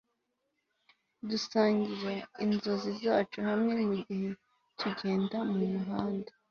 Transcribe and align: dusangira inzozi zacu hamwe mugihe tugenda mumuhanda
dusangira 1.29 2.13
inzozi 2.43 2.89
zacu 3.03 3.37
hamwe 3.49 3.73
mugihe 3.89 4.29
tugenda 4.79 5.37
mumuhanda 5.55 6.31